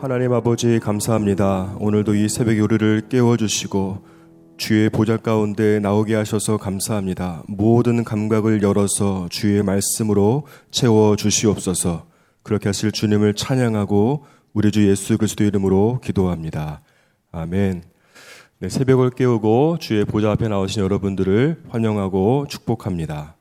[0.00, 1.76] 하나님 아버지 감사합니다.
[1.78, 4.04] 오늘도 이 새벽 요리를 깨워주시고
[4.56, 7.42] 주의 보좌 가운데 나오게 하셔서 감사합니다.
[7.46, 12.06] 모든 감각을 열어서 주의 말씀으로 채워 주시옵소서.
[12.42, 16.82] 그렇게 하실 주님을 찬양하고 우리 주 예수 그리스도 이름으로 기도합니다.
[17.32, 17.84] 아멘.
[18.60, 23.36] 네, 새벽을 깨우고 주의 보좌 앞에 나오신 여러분들을 환영하고 축복합니다.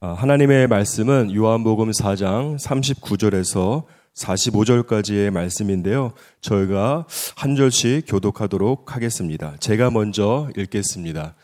[0.00, 3.84] 아, 하나님의 말씀은 요한복음 4장 39절에서
[4.16, 6.12] 45절까지의 말씀인데요.
[6.40, 7.06] 저희가
[7.36, 9.56] 한 절씩 교독하도록 하겠습니다.
[9.60, 11.34] 제가 먼저 읽겠습니다.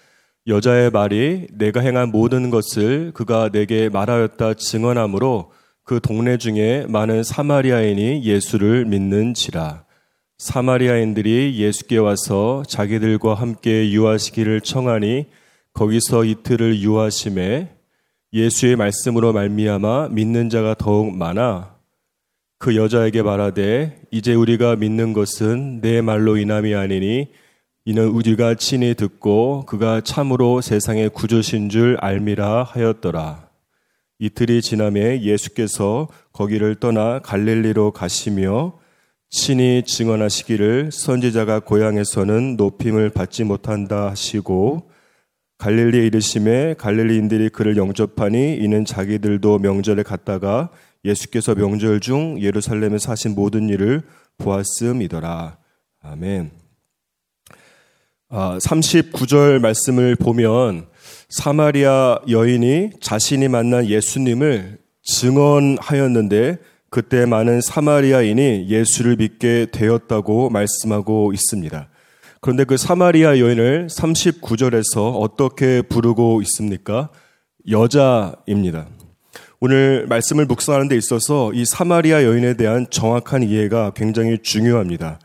[0.49, 5.51] 여자의 말이 내가 행한 모든 것을 그가 내게 말하였다 증언하므로
[5.83, 9.85] 그 동네 중에 많은 사마리아인이 예수를 믿는지라.
[10.39, 15.27] 사마리아인들이 예수께 와서 자기들과 함께 유하시기를 청하니
[15.73, 17.71] 거기서 이틀을 유하심에
[18.33, 21.76] 예수의 말씀으로 말미암아 믿는 자가 더욱 많아
[22.59, 27.29] 그 여자에게 말하되 이제 우리가 믿는 것은 내 말로 인함이 아니니
[27.85, 33.49] 이는 우리가 친히 듣고 그가 참으로 세상의 구주신 줄 알미라 하였더라.
[34.19, 38.79] 이틀이 지남에 예수께서 거기를 떠나 갈릴리로 가시며
[39.29, 44.91] 친히 증언하시기를 선지자가 고향에서는 높임을 받지 못한다 하시고
[45.59, 50.71] 갈릴리에 이르심에 갈릴리인들이 그를 영접하니 이는 자기들도 명절에 갔다가
[51.07, 54.03] 예수께서 명절 중 예루살렘에서 하신 모든 일을
[54.39, 55.57] 보았음이더라.
[56.03, 56.51] 아멘.
[58.29, 60.89] 아, 39절 말씀을 보면
[61.29, 66.59] 사마리아 여인이 자신이 만난 예수님을 증언하였는데
[66.91, 71.89] 그때 많은 사마리아인이 예수를 믿게 되었다고 말씀하고 있습니다.
[72.41, 77.11] 그런데 그 사마리아 여인을 39절에서 어떻게 부르고 있습니까?
[77.69, 78.87] 여자입니다.
[79.59, 85.19] 오늘 말씀을 묵상하는 데 있어서 이 사마리아 여인에 대한 정확한 이해가 굉장히 중요합니다.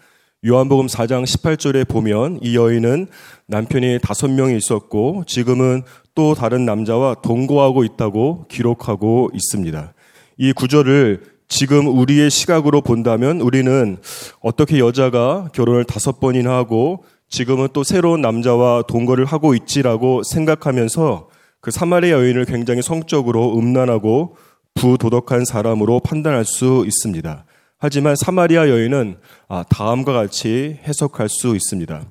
[0.48, 3.08] 요한복음 4장 18절에 보면 이 여인은
[3.48, 5.84] 남편이 다섯 명이 있었고 지금은
[6.16, 9.94] 또 다른 남자와 동거하고 있다고 기록하고 있습니다.
[10.38, 13.98] 이 구절을 지금 우리의 시각으로 본다면 우리는
[14.40, 21.28] 어떻게 여자가 결혼을 다섯 번이나 하고 지금은 또 새로운 남자와 동거를 하고 있지라고 생각하면서
[21.62, 24.36] 그 사마리아 여인을 굉장히 성적으로 음란하고
[24.74, 27.46] 부도덕한 사람으로 판단할 수 있습니다.
[27.78, 29.18] 하지만 사마리아 여인은
[29.48, 32.04] 아, 다음과 같이 해석할 수 있습니다.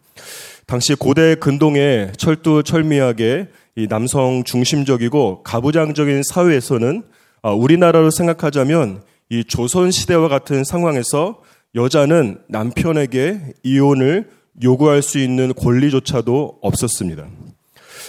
[0.67, 7.03] 당시 고대 근동의 철두철미하게 이 남성 중심적이고 가부장적인 사회에서는
[7.43, 11.41] 아, 우리나라로 생각하자면 이 조선 시대와 같은 상황에서
[11.75, 14.29] 여자는 남편에게 이혼을
[14.63, 17.27] 요구할 수 있는 권리조차도 없었습니다.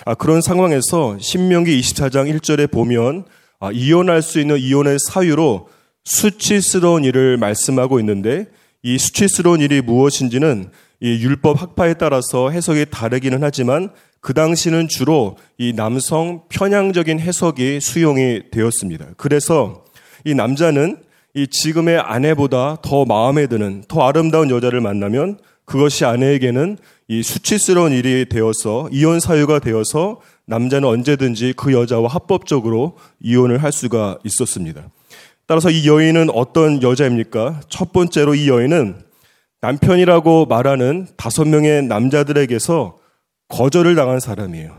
[0.05, 3.25] 아, 그런 상황에서 신명기 24장 1절에 보면
[3.59, 5.67] 아, 이혼할 수 있는 이혼의 사유로
[6.03, 8.47] 수치스러운 일을 말씀하고 있는데
[8.81, 15.73] 이 수치스러운 일이 무엇인지는 이 율법 학파에 따라서 해석이 다르기는 하지만 그 당시는 주로 이
[15.73, 19.05] 남성 편향적인 해석이 수용이 되었습니다.
[19.17, 19.83] 그래서
[20.25, 20.97] 이 남자는
[21.33, 26.77] 이 지금의 아내보다 더 마음에 드는 더 아름다운 여자를 만나면 그것이 아내에게는
[27.07, 34.17] 이 수치스러운 일이 되어서 이혼 사유가 되어서 남자는 언제든지 그 여자와 합법적으로 이혼을 할 수가
[34.23, 34.89] 있었습니다.
[35.47, 37.61] 따라서 이 여인은 어떤 여자입니까?
[37.69, 39.01] 첫 번째로 이 여인은
[39.61, 42.97] 남편이라고 말하는 다섯 명의 남자들에게서
[43.49, 44.75] 거절을 당한 사람이에요.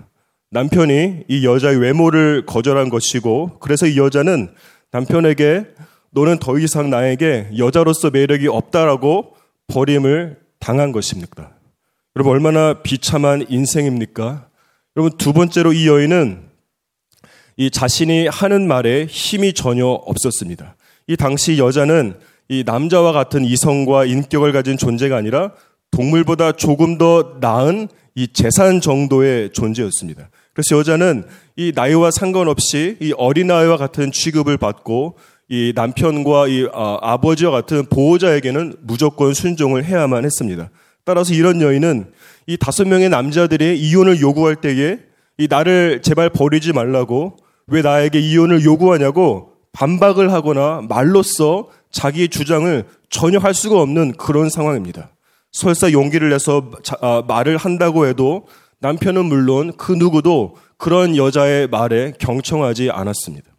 [0.51, 4.51] 남편이 이 여자의 외모를 거절한 것이고, 그래서 이 여자는
[4.91, 5.67] 남편에게
[6.11, 9.35] 너는 더 이상 나에게 여자로서 매력이 없다라고
[9.69, 11.51] 버림을 당한 것입니까?
[12.15, 14.49] 여러분 얼마나 비참한 인생입니까?
[14.97, 16.41] 여러분 두 번째로 이 여인은
[17.57, 20.77] 이 자신이 하는 말에 힘이 전혀 없었습니다.
[21.09, 22.15] 이 당시 여자는
[22.49, 25.53] 이 남자와 같은 이성과 인격을 가진 존재가 아니라
[25.91, 30.31] 동물보다 조금 더 나은 이 재산 정도의 존재였습니다.
[30.55, 35.17] 그래서 여자는 이 나이와 상관없이 이 어린아이와 같은 취급을 받고
[35.53, 40.71] 이 남편과 이 아, 버지와 같은 보호자에게는 무조건 순종을 해야만 했습니다.
[41.05, 42.11] 따라서 이런 여인은
[42.47, 45.01] 이 다섯 명의 남자들이 이혼을 요구할 때에
[45.37, 47.37] 이 나를 제발 버리지 말라고
[47.67, 55.11] 왜 나에게 이혼을 요구하냐고 반박을 하거나 말로써 자기의 주장을 전혀 할 수가 없는 그런 상황입니다.
[55.51, 58.47] 설사 용기를 내서 자, 아, 말을 한다고 해도
[58.81, 63.52] 남편은 물론 그 누구도 그런 여자의 말에 경청하지 않았습니다.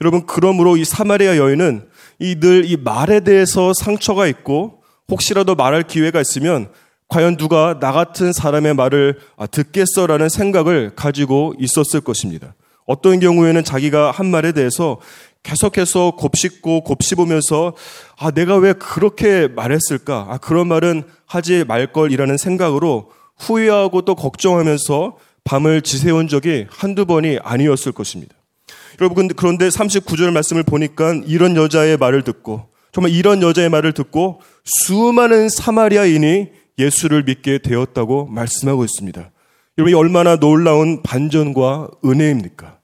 [0.00, 1.88] 여러분 그러므로 이 사마리아 여인은
[2.18, 6.68] 이늘이 말에 대해서 상처가 있고 혹시라도 말할 기회가 있으면
[7.08, 12.54] 과연 누가 나 같은 사람의 말을 아, 듣겠어라는 생각을 가지고 있었을 것입니다.
[12.86, 14.98] 어떤 경우에는 자기가 한 말에 대해서
[15.42, 17.74] 계속해서 곱씹고 곱씹으면서
[18.18, 20.26] 아 내가 왜 그렇게 말했을까?
[20.30, 27.38] 아 그런 말은 하지 말 걸이라는 생각으로 후회하고 또 걱정하면서 밤을 지새운 적이 한두 번이
[27.42, 28.34] 아니었을 것입니다.
[29.00, 35.48] 여러분 그런데 39절 말씀을 보니까 이런 여자의 말을 듣고 정말 이런 여자의 말을 듣고 수많은
[35.48, 36.48] 사마리아인이
[36.78, 39.30] 예수를 믿게 되었다고 말씀하고 있습니다.
[39.78, 42.78] 여러분 얼마나 놀라운 반전과 은혜입니까?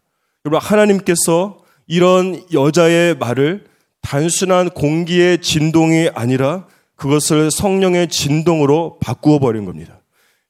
[0.44, 3.64] 여러분 하나님께서 이런 여자의 말을
[4.02, 6.66] 단순한 공기의 진동이 아니라
[6.96, 10.00] 그것을 성령의 진동으로 바꾸어 버린 겁니다.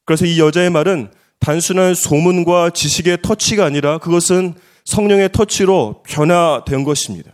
[0.04, 4.54] 그래서 이 여자의 말은 단순한 소문과 지식의 터치가 아니라 그것은
[4.90, 7.30] 성령의 터치로 변화된 것입니다.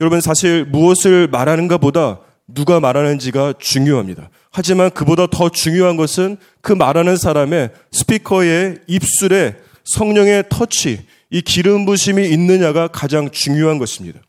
[0.00, 4.28] 여러분 사실 무엇을 말하는가 보다 누가 말하는지가 중요합니다.
[4.50, 12.28] 하지만 그보다 더 중요한 것은 그 말하는 사람의 스피커의 입술에 성령의 터치, 이 기름 부심이
[12.28, 14.20] 있느냐가 가장 중요한 것입니다.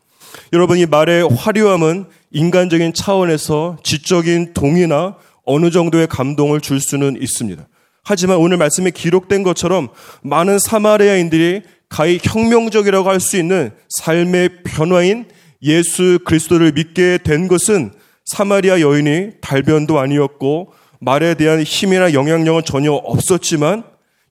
[0.54, 7.66] 여러분 이 말의 화려함은 인간적인 차원에서 지적인 동의나 어느 정도의 감동을 줄 수는 있습니다.
[8.04, 9.88] 하지만 오늘 말씀에 기록된 것처럼
[10.22, 11.62] 많은 사마리아인들이
[11.94, 15.26] 가히 혁명적이라고 할 수 있는 삶의 변화인
[15.62, 17.92] 예수 그리스도를 믿게 된 것은
[18.24, 23.84] 사마리아 여인이 달변도 아니었고 말에 대한 힘이나 영향력은 전혀 없었지만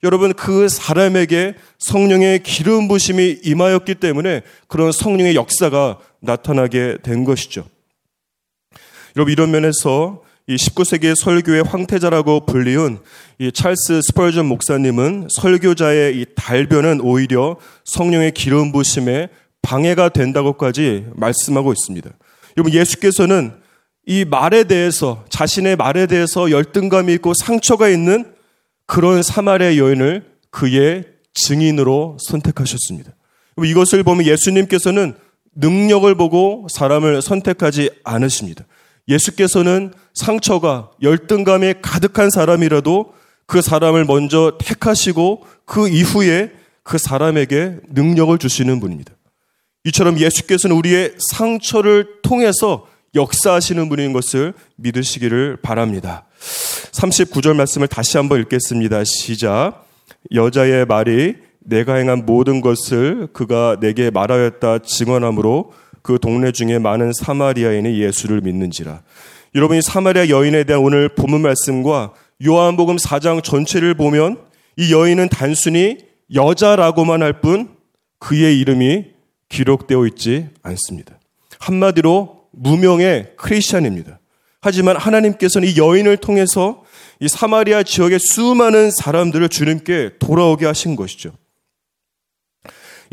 [0.03, 7.65] 여러분 그 사람에게 성령의 기름 부심이 임하였기 때문에 그런 성령의 역사가 나타나게 된 것이죠.
[9.15, 12.99] 여러분 이런 면에서 이 19세기의 설교의 황태자라고 불리운
[13.39, 17.55] 이 찰스 스펄전 목사님은 설교자의 이 달변은 오히려
[17.85, 19.29] 성령의 기름 부심에
[19.61, 22.09] 방해가 된다고까지 말씀하고 있습니다.
[22.57, 23.53] 여러분 예수께서는
[24.05, 28.25] 이 말에 대해서 자신의 말에 대해서 열등감이 있고 상처가 있는
[28.85, 33.11] 그런 사마리아 여인을 그의 증인으로 선택하셨습니다.
[33.63, 35.13] 이것을 보면 예수님께서는
[35.55, 38.65] 능력을 보고 사람을 선택하지 않으십니다.
[39.07, 43.13] 예수께서는 상처가 열등감에 가득한 사람이라도
[43.45, 46.51] 그 사람을 먼저 택하시고 그 이후에
[46.83, 49.13] 그 사람에게 능력을 주시는 분입니다.
[49.85, 56.25] 이처럼 예수께서는 우리의 상처를 통해서 역사하시는 분인 것을 믿으시기를 바랍니다.
[56.91, 59.03] 39절 말씀을 다시 한번 읽겠습니다.
[59.03, 59.85] 시작.
[60.33, 65.73] 여자의 말이 내가 행한 모든 것을 그가 내게 말하였다 증언함으로
[66.03, 69.01] 그 동네 중에 많은 사마리아인이 예수를 믿는지라.
[69.55, 72.13] 여러분이 사마리아 여인에 대한 오늘 본문 말씀과
[72.45, 74.37] 요한복음 4장 전체를 보면
[74.77, 75.97] 이 여인은 단순히
[76.33, 77.69] 여자라고만 할 뿐
[78.19, 79.05] 그의 이름이
[79.49, 81.19] 기록되어 있지 않습니다.
[81.59, 84.19] 한마디로 무명의 크리스천입니다.
[84.61, 86.83] 하지만 하나님께서는 이 여인을 통해서
[87.19, 91.31] 이 사마리아 지역의 수많은 사람들을 주님께 돌아오게 하신 것이죠.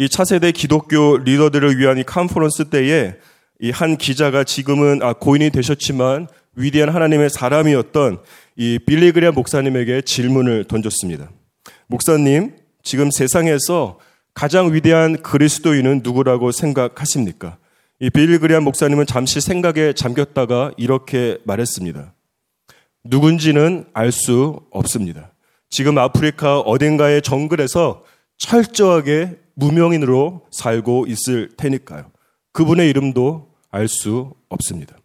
[0.00, 3.17] 이 차세대 기독교 리더들을 위한 이 컨퍼런스 때에
[3.61, 6.26] 이 한 기자가 지금은 아, 고인이 되셨지만
[6.56, 8.20] 위대한 하나님의 사람이었던
[8.56, 11.31] 이 빌리그리안 목사님에게 질문을 던졌습니다.
[11.87, 13.99] 목사님, 지금 세상에서
[14.32, 17.58] 가장 위대한 그리스도인은 누구라고 생각하십니까?
[17.99, 22.14] 이 빌리그리안 목사님은 잠시 생각에 잠겼다가 이렇게 말했습니다.
[23.05, 25.32] 누군지는 알 수 없습니다.
[25.69, 28.05] 지금 아프리카 어딘가의 정글에서
[28.38, 32.11] 철저하게 무명인으로 살고 있을 테니까요.
[32.53, 34.97] 그분의 이름도 알 수 없습니다.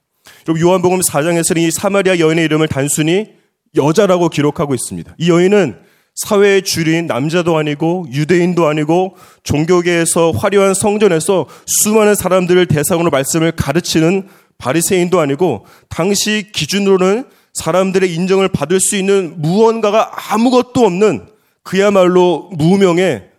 [0.43, 3.33] 그럼 요한복음 4장에서는 이 사마리아 여인의 이름을 단순히
[3.75, 5.15] 여자라고 기록하고 있습니다.
[5.19, 5.77] 이 여인은
[6.15, 15.19] 사회의 주류인 남자도 아니고 유대인도 아니고 종교계에서 화려한 성전에서 수많은 사람들을 대상으로 말씀을 가르치는 바리새인도
[15.19, 21.27] 아니고 당시 기준으로는 사람들의 인정을 받을 수 있는 무언가가 아무것도 없는
[21.63, 23.29] 그야말로 무명의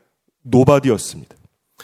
[0.47, 1.35] nobody였습니다.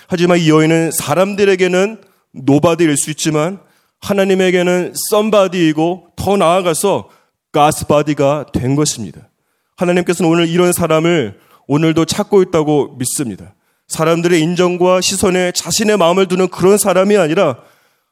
[0.08, 2.02] 하지만 이 여인은 사람들에게는
[2.32, 3.60] nobody일 수 있지만
[4.00, 7.08] 하나님에게는 somebody이고 더 나아가서
[7.52, 9.28] God's body가 된 것입니다.
[9.76, 13.54] 하나님께서는 오늘 이런 사람을 오늘도 찾고 있다고 믿습니다.
[13.88, 17.58] 사람들의 인정과 시선에 자신의 마음을 두는 그런 사람이 아니라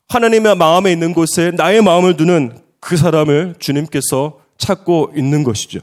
[0.09, 5.81] 하나님의 마음에 있는 곳에 나의 마음을 두는 그 사람을 주님께서 찾고 있는 것이죠.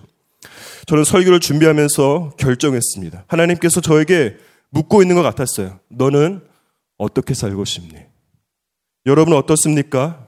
[0.85, 3.25] 저는 설교를 준비하면서 결정했습니다.
[3.27, 4.37] 하나님께서 저에게
[4.71, 5.79] 묻고 있는 것 같았어요.
[5.89, 6.41] 너는
[6.97, 7.95] 어떻게 살고 싶니?
[9.05, 10.27] 여러분은 어떻습니까?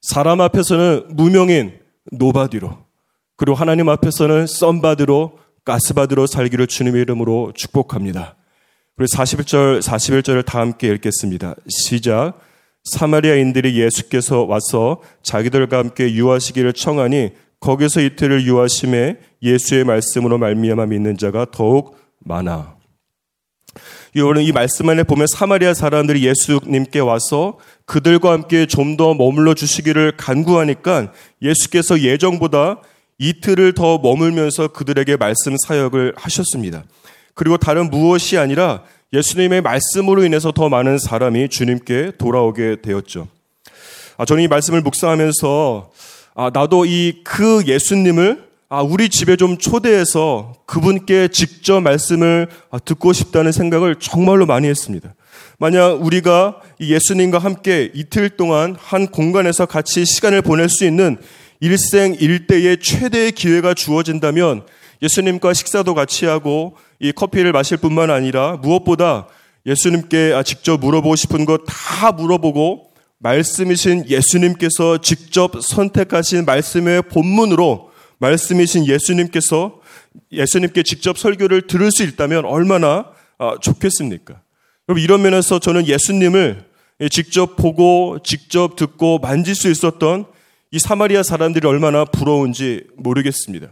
[0.00, 1.78] 사람 앞에서는 무명인
[2.12, 2.78] nobody로,
[3.36, 8.36] 그리고 하나님 앞에서는 somebody로, God's body로 살기를 주님의 이름으로 축복합니다.
[8.96, 11.54] 우리 41절, 41절을 다 함께 읽겠습니다.
[11.68, 12.38] 시작.
[12.84, 17.30] 사마리아인들이 예수께서 와서 자기들과 함께 유하시기를 청하니
[17.60, 22.79] 거기서 이틀을 유하심에 예수의 말씀으로 말미암아 믿는 자가 더욱 많아.
[24.16, 30.14] 여러분 이 말씀 안에 보면 사마리아 사람들이 예수님께 와서 그들과 함께 좀 더 머물러 주시기를
[30.16, 31.12] 간구하니까
[31.42, 32.80] 예수께서 예정보다
[33.18, 36.84] 이틀을 더 머물면서 그들에게 말씀 사역을 하셨습니다.
[37.34, 43.28] 그리고 다른 무엇이 아니라 예수님의 말씀으로 인해서 더 많은 사람이 주님께 돌아오게 되었죠.
[44.16, 45.90] 아, 저는 이 말씀을 묵상하면서
[46.34, 53.12] 아, 나도 이 그 예수님을 아, 우리 집에 좀 초대해서 그분께 직접 말씀을 아, 듣고
[53.12, 55.12] 싶다는 생각을 정말로 많이 했습니다.
[55.58, 61.18] 만약 우리가 예수님과 함께 이틀 동안 한 공간에서 같이 시간을 보낼 수 있는
[61.58, 64.62] 일생 일대의 최대의 기회가 주어진다면
[65.02, 69.26] 예수님과 식사도 같이 하고 이 커피를 마실 뿐만 아니라 무엇보다
[69.66, 77.89] 예수님께 아, 직접 물어보고 싶은 것 다 물어보고 말씀이신 예수님께서 직접 선택하신 말씀의 본문으로
[78.20, 79.80] 말씀이신 예수님께서
[80.30, 83.06] 예수님께 직접 설교를 들을 수 있다면 얼마나
[83.38, 84.40] 아, 좋겠습니까?
[84.88, 86.64] 여러분 이런 면에서 저는 예수님을
[87.10, 90.26] 직접 보고 직접 듣고 만질 수 있었던
[90.70, 93.68] 이 사마리아 사람들이 얼마나 부러운지 모르겠습니다.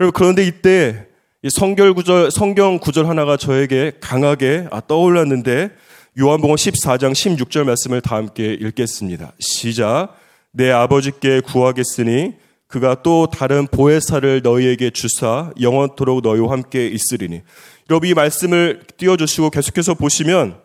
[0.00, 1.06] 여러분 그런데 이때
[1.50, 5.70] 성결 구절 성경 구절 하나가 저에게 강하게 아, 떠올랐는데
[6.18, 9.32] 요한복음 14장 16절 말씀을 다 함께 읽겠습니다.
[9.40, 10.16] 시작.
[10.52, 12.34] 내 아버지께 구하겠으니
[12.66, 17.42] 그가 또 다른 보혜사를 너희에게 주사 영원토록 너희와 함께 있으리니.
[17.90, 20.56] 여러분 이 말씀을 띄워주시고 계속해서 보시면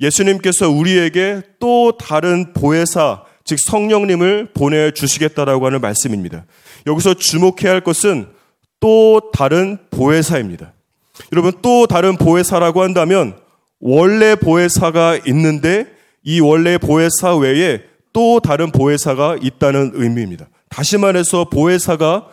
[0.00, 6.44] 예수님께서 우리에게 또 다른 보혜사, 즉 성령님을 보내주시겠다라고 하는 말씀입니다.
[6.86, 8.26] 여기서 주목해야 할 것은
[8.80, 10.72] 또 다른 보혜사입니다.
[11.32, 13.36] 여러분 또 다른 보혜사라고 한다면
[13.80, 15.86] 원래 보혜사가 있는데
[16.24, 17.82] 이 원래 보혜사 외에
[18.12, 20.48] 또 다른 보혜사가 있다는 의미입니다.
[20.72, 22.28] 다시 말해서 보혜사가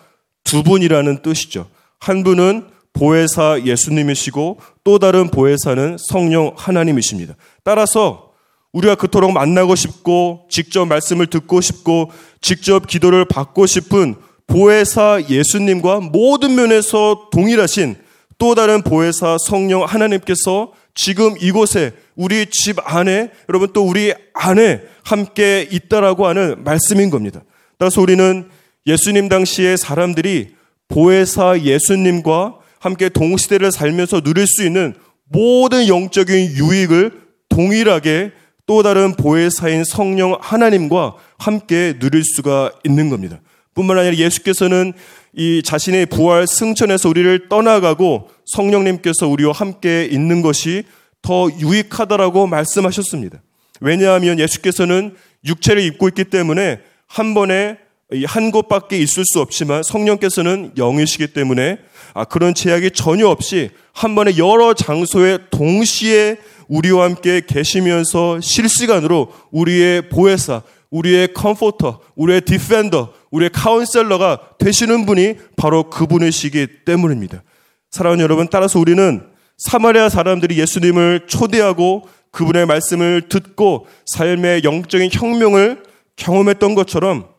[0.45, 1.67] 두 분이라는 뜻이죠.
[1.99, 7.35] 한 분은 보혜사 예수님이시고 또 다른 보혜사는 성령 하나님이십니다.
[7.65, 8.31] 따라서
[8.71, 14.15] 우리가 그토록 만나고 싶고 직접 말씀을 듣고 싶고 직접 기도를 받고 싶은
[14.47, 17.97] 보혜사 예수님과 모든 면에서 동일하신
[18.37, 25.67] 또 다른 보혜사 성령 하나님께서 지금 이곳에 우리 집 안에 여러분 또 우리 안에 함께
[25.69, 27.41] 있다라고 하는 말씀인 겁니다.
[27.79, 28.49] 따라서 우리는
[28.85, 30.49] 예수님 당시의 사람들이
[30.89, 34.93] 보혜사 예수님과 함께 동시대를 살면서 누릴 수 있는
[35.23, 37.11] 모든 영적인 유익을
[37.47, 38.31] 동일하게
[38.65, 43.39] 또 다른 보혜사인 성령 하나님과 함께 누릴 수가 있는 겁니다.
[43.73, 44.91] 뿐만 아니라 예수께서는
[45.33, 50.83] 이 자신의 부활 승천에서 우리를 떠나가고 성령님께서 우리와 함께 있는 것이
[51.21, 53.41] 더 유익하다라고 말씀하셨습니다.
[53.79, 57.77] 왜냐하면 예수께서는 육체를 입고 있기 때문에 한 번에
[58.25, 61.79] 한 곳밖에 있을 수 없지만 성령께서는 영이시기 때문에
[62.13, 66.37] 아, 그런 제약이 전혀 없이 한 번에 여러 장소에 동시에
[66.67, 70.61] 우리와 함께 계시면서 실시간으로 우리의 보혜사,
[70.91, 77.43] 우리의 comforter, 우리의 defender, 우리의 counselor가 되시는 분이 바로 그분이시기 때문입니다.
[77.91, 79.23] 사랑하는 여러분, 따라서 우리는
[79.57, 85.88] 사마리아 사람들이 예수님을 초대하고 그분의 말씀을 듣고 삶의 영적인 혁명을
[86.19, 87.29] 경험했던 것처럼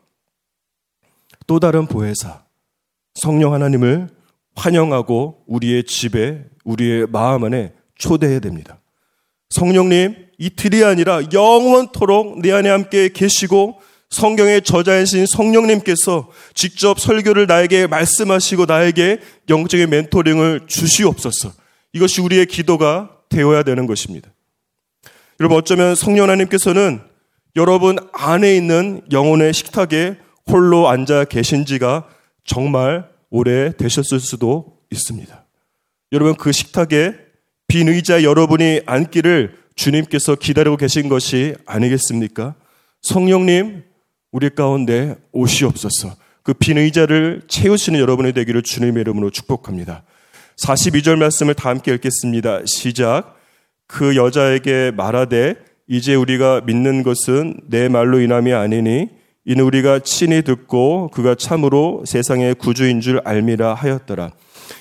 [1.47, 2.43] 또 다른 보혜사,
[3.13, 4.09] 성령 하나님을
[4.55, 8.79] 환영하고 우리의 집에, 우리의 마음 안에 초대해야 됩니다.
[9.49, 18.65] 성령님, 이틀이 아니라 영원토록 내 안에 함께 계시고 성경의 저자이신 성령님께서 직접 설교를 나에게 말씀하시고
[18.65, 19.19] 나에게
[19.49, 21.53] 영적인 멘토링을 주시옵소서.
[21.93, 24.29] 이것이 우리의 기도가 되어야 되는 것입니다.
[25.39, 27.10] 여러분 어쩌면 성령 하나님께서는
[27.55, 30.17] 여러분 안에 있는 영혼의 식탁에
[30.47, 32.07] 홀로 앉아 계신 지가
[32.45, 35.45] 정말 오래 되셨을 수도 있습니다.
[36.11, 37.15] 여러분 그 식탁에
[37.67, 42.55] 빈 의자 여러분이 앉기를 주님께서 기다리고 계신 것이 아니겠습니까?
[43.01, 43.83] 성령님
[44.31, 46.15] 우리 가운데 오시옵소서.
[46.43, 50.03] 그 빈 의자를 채우시는 여러분의 되기를 주님의 이름으로 축복합니다.
[50.57, 52.61] 42절 말씀을 다 함께 읽겠습니다.
[52.65, 53.37] 시작.
[53.87, 55.55] 그 여자에게 말하되
[55.91, 59.09] 이제 우리가 믿는 것은 내 말로 인함이 아니니
[59.43, 64.31] 이는 우리가 친히 듣고 그가 참으로 세상의 구주인 줄 알미라 하였더라.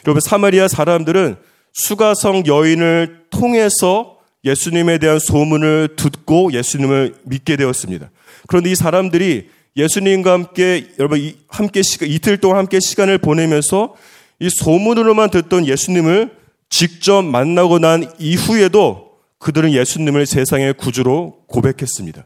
[0.06, 1.34] 여러분 사마리아 사람들은
[1.72, 8.08] 수가성 여인을 통해서 예수님에 대한 소문을 듣고 예수님을 믿게 되었습니다.
[8.46, 13.96] 그런데 이 사람들이 예수님과 함께 여러분 함께 시간, 이틀 동안 함께 시간을 보내면서
[14.38, 16.30] 이 소문으로만 듣던 예수님을
[16.68, 19.09] 직접 만나고 난 이후에도
[19.40, 22.24] 그들은 예수님을 세상의 구주로 고백했습니다.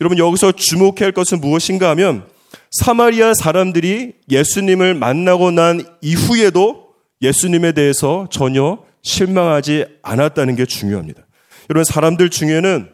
[0.00, 2.26] 여러분 여기서 주목해야 할 것은 무엇인가 하면
[2.70, 6.88] 사마리아 사람들이 예수님을 만나고 난 이후에도
[7.22, 11.22] 예수님에 대해서 전혀 실망하지 않았다는 게 중요합니다.
[11.70, 12.90] 여러분 사람들 중에는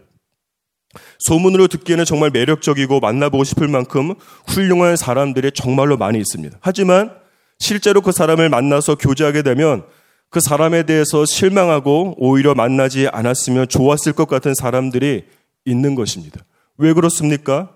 [1.20, 4.14] 소문으로 듣기에는 정말 매력적이고 만나보고 싶을 만큼
[4.48, 6.58] 훌륭한 사람들이 정말로 많이 있습니다.
[6.60, 7.12] 하지만
[7.60, 9.84] 실제로 그 사람을 만나서 교제하게 되면
[10.30, 15.24] 그 사람에 대해서 실망하고 오히려 만나지 않았으면 좋았을 것 같은 사람들이
[15.64, 16.40] 있는 것입니다.
[16.78, 17.70] 왜 그렇습니까?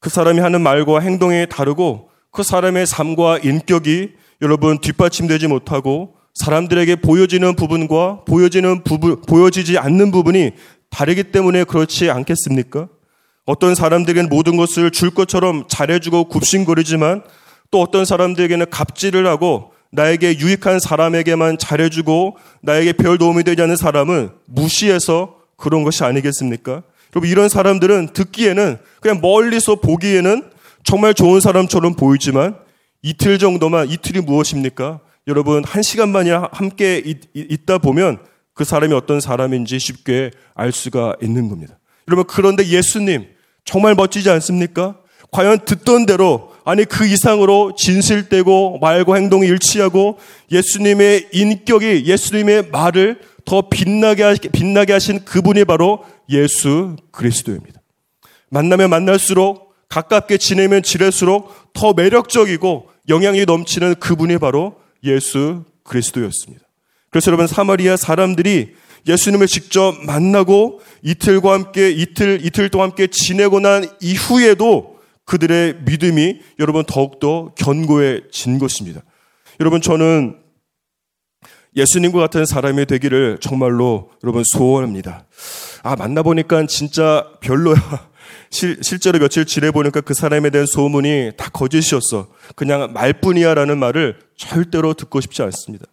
[0.00, 4.12] 그 사람이 하는 말과 행동이 다르고 그 사람의 삶과 인격이
[4.42, 10.52] 여러분 뒷받침되지 못하고 사람들에게 보여지는 부분과 보여지는 부분, 보여지지 않는 부분이
[10.90, 12.88] 다르기 때문에 그렇지 않겠습니까?
[13.46, 17.22] 어떤 사람들에게는 모든 것을 줄 것처럼 잘해주고 굽신거리지만
[17.70, 24.30] 또 어떤 사람들에게는 갑질을 하고 나에게 유익한 사람에게만 잘해주고 나에게 별 도움이 되지 않는 사람은
[24.46, 26.82] 무시해서 그런 것이 아니겠습니까?
[27.14, 30.50] 여러분 이런 사람들은 듣기에는 그냥 멀리서 보기에는
[30.84, 32.56] 정말 좋은 사람처럼 보이지만
[33.02, 35.00] 이틀 정도만 이틀이 무엇입니까?
[35.26, 38.18] 여러분 한 시간만이나 함께 있, 다 보면
[38.54, 41.78] 그 사람이 어떤 사람인지 쉽게 알 수가 있는 겁니다.
[42.08, 43.26] 여러분 그런데 예수님
[43.64, 44.96] 정말 멋지지 않습니까?
[45.30, 50.18] 과연 듣던 대로 아니 그 이상으로 진실되고 말과 행동이 일치하고
[50.52, 57.80] 예수님의 인격이 예수님의 말을 더 빛나게 빛나게 하신 그분이 바로 예수 그리스도입니다.
[58.50, 66.64] 만나면 만날수록 가깝게 지내면 지낼수록 더 매력적이고 영향이 넘치는 그분이 바로 예수 그리스도였습니다.
[67.10, 68.74] 그래서 여러분 사마리아 사람들이
[69.08, 74.89] 예수님을 직접 만나고 이틀과 함께 이틀 이틀 동안 함께 지내고 난 이후에도
[75.30, 79.00] 그들의 믿음이 여러분 더욱더 견고해진 것입니다.
[79.60, 80.36] 여러분 저는
[81.76, 85.26] 예수님과 같은 사람이 되기를 정말로 여러분 소원합니다.
[85.84, 87.76] 아 만나보니까 진짜 별로야.
[88.50, 92.26] 실, 실제로 며칠 지내보니까 그 사람에 대한 소문이 다 거짓이었어.
[92.56, 95.86] 그냥 말뿐이야 라는 말을 절대로 듣고 싶지 않습니다.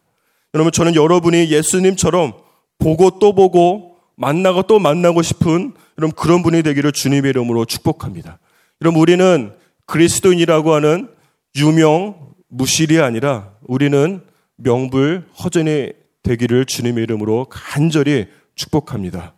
[0.56, 2.34] 여러분, 저는 여러분이 예수님처럼
[2.80, 8.40] 보고 또 보고 만나고 또 만나고 싶은 여러분 그런 분이 되기를 주님의 이름으로 축복합니다.
[8.82, 9.54] 여러분, 우리는
[9.88, 11.10] 그리스도인이라고 하는
[11.56, 14.22] 유명, 무실이 아니라 우리는
[14.58, 19.34] 명불, 허전이 되기를 주님의 이름으로 간절히 축복합니다.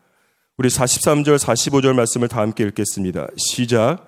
[0.57, 3.27] 우리 43절, 45절 말씀을 다 함께 읽겠습니다.
[3.37, 4.05] 시작.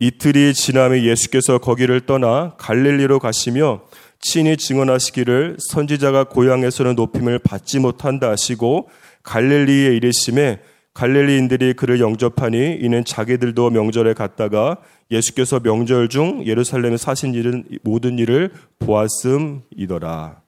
[0.00, 3.80] 이틀이 지나면 예수께서 거기를 떠나 갈릴리로 가시며
[4.20, 8.90] 친히 증언하시기를 선지자가 고향에서는 높임을 받지 못한다 하시고
[9.22, 10.60] 갈릴리에 이르심에
[10.98, 14.78] 갈릴리인들이 그를 영접하니 이는 자기들도 명절에 갔다가
[15.12, 20.40] 예수께서 명절 중 예루살렘에 사신 일은 모든 일을 보았음이더라.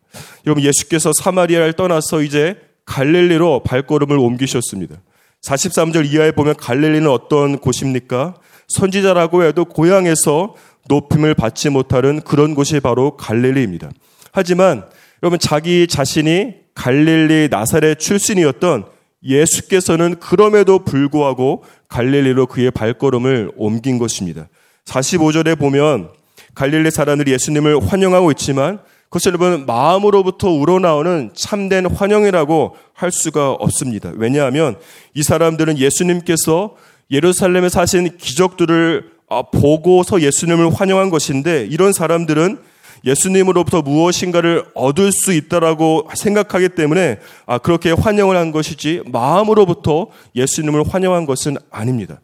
[0.47, 4.97] 여러분 예수께서 사마리아를 떠나서 이제 갈릴리로 발걸음을 옮기셨습니다.
[5.41, 8.35] 43절 이하에 보면 갈릴리는 어떤 곳입니까?
[8.67, 10.57] 선지자라고 해도 고향에서
[10.89, 13.89] 높임을 받지 못하는 그런 곳이 바로 갈릴리입니다.
[14.33, 14.83] 하지만
[15.23, 18.90] 여러분 자기 자신이 갈릴리 나사렛 출신이었던
[19.23, 24.49] 예수께서는 그럼에도 불구하고 갈릴리로 그의 발걸음을 옮긴 것입니다.
[24.85, 26.11] 45절에 보면
[26.55, 34.13] 갈릴리 사람들이 예수님을 환영하고 있지만 그것을 여러분 마음으로부터 우러나오는 참된 환영이라고 할 수가 없습니다.
[34.15, 34.77] 왜냐하면
[35.15, 36.77] 이 사람들은 예수님께서
[37.11, 42.59] 예루살렘에 사신 기적들을 아, 보고서 예수님을 환영한 것인데 이런 사람들은
[43.05, 51.27] 예수님으로부터 무엇인가를 얻을 수 있다라고 생각하기 때문에 아, 그렇게 환영을 한 것이지 마음으로부터 예수님을 환영한
[51.27, 52.21] 것은 아닙니다.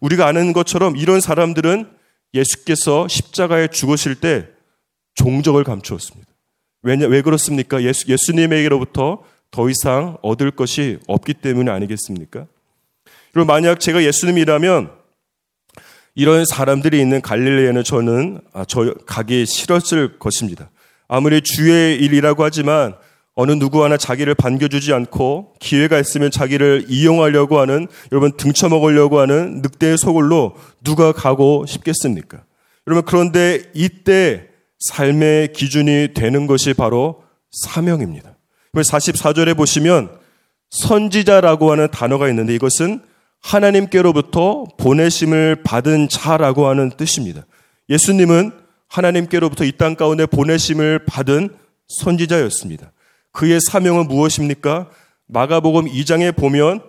[0.00, 1.88] 우리가 아는 것처럼 이런 사람들은
[2.34, 4.46] 예수께서 십자가에 죽으실 때
[5.14, 6.30] 종적을 감추었습니다.
[6.82, 7.82] 왜냐, 왜 그렇습니까?
[7.82, 12.46] 예수, 예수님에게로부터 더 이상 얻을 것이 없기 때문에 아니겠습니까?
[13.32, 14.99] 그리고 만약 제가 예수님이라면
[16.14, 20.70] 이런 사람들이 있는 갈릴레에는 저는 아, 저 가기 싫었을 것입니다.
[21.08, 22.94] 아무리 주의 일이라고 하지만
[23.34, 29.96] 어느 누구 하나 자기를 반겨주지 않고 기회가 있으면 자기를 이용하려고 하는 여러분 등쳐먹으려고 하는 늑대의
[29.98, 32.42] 소굴로 누가 가고 싶겠습니까?
[32.86, 34.48] 여러분 그런데 이때
[34.80, 38.36] 삶의 기준이 되는 것이 바로 사명입니다.
[38.74, 40.10] 44절에 보시면
[40.70, 43.00] 선지자라고 하는 단어가 있는데 이것은
[43.40, 47.46] 하나님께로부터 보내심을 받은 자라고 하는 뜻입니다.
[47.88, 48.52] 예수님은
[48.88, 51.50] 하나님께로부터 이 땅 가운데 보내심을 받은
[51.88, 52.92] 선지자였습니다.
[53.32, 54.88] 그의 사명은 무엇입니까?
[55.26, 56.82] 마가복음 2장에 보면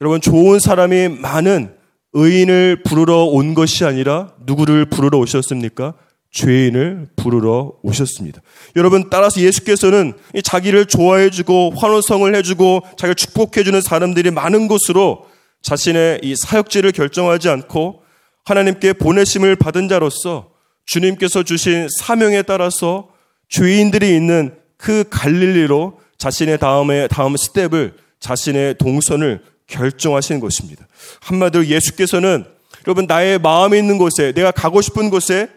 [0.00, 1.74] 여러분 좋은 사람이 많은
[2.12, 5.94] 의인을 부르러 온 것이 아니라 누구를 부르러 오셨습니까?
[6.32, 8.42] 죄인을 부르러 오셨습니다.
[8.74, 15.26] 여러분 따라서 예수께서는 자기를 좋아해주고 환호성을 해주고 자기를 축복해주는 사람들이 많은 곳으로
[15.66, 18.04] 자신의 이 사역지를 결정하지 않고
[18.44, 20.50] 하나님께 보내심을 받은 자로서
[20.84, 23.08] 주님께서 주신 사명에 따라서
[23.48, 30.86] 죄인들이 있는 그 갈릴리로 자신의 다음에 다음 스텝을 자신의 동선을 결정하시는 것입니다.
[31.22, 32.44] 한마디로 예수께서는
[32.86, 35.48] 여러분 나의 마음이 있는 곳에 내가 가고 싶은 곳에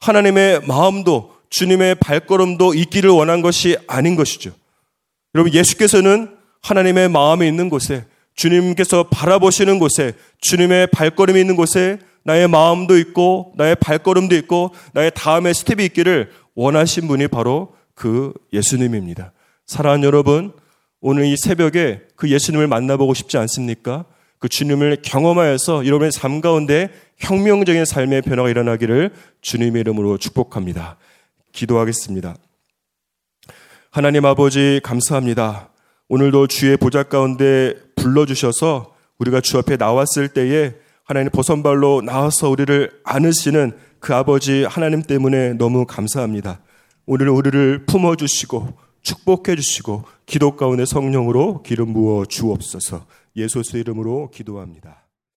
[0.00, 4.50] 하나님의 마음도 주님의 발걸음도 있기를 원한 것이 아닌 것이죠.
[5.34, 8.06] 여러분 예수께서는 하나님의 마음이 있는 곳에
[8.38, 15.54] 주님께서 바라보시는 곳에 주님의 발걸음이 있는 곳에 나의 마음도 있고 나의 발걸음도 있고 나의 다음의
[15.54, 19.32] 스텝이 있기를 원하신 분이 바로 그 예수님입니다.
[19.66, 20.52] 사랑하는 여러분,
[21.00, 24.04] 오늘 이 새벽에 그 예수님을 만나보고 싶지 않습니까?
[24.38, 30.96] 그 주님을 경험하여서 여러분의 삶 가운데 혁명적인 삶의 변화가 일어나기를 주님의 이름으로 축복합니다.
[31.50, 32.36] 기도하겠습니다.
[33.90, 35.70] 하나님 아버지 감사합니다.
[36.10, 43.72] 오늘도 주의 보좌 가운데 불러주셔서 우리가 주 앞에 나왔을 때에 하나님 보선발로 나와서 우리를 안으시는
[44.00, 46.62] 그 아버지 하나님 때문에 너무 감사합니다.
[47.04, 53.04] 오늘 우리를 품어주시고 축복해주시고 기도 가운데 성령으로 기름 부어 주옵소서
[53.36, 55.07] 예수의 이름으로 기도합니다.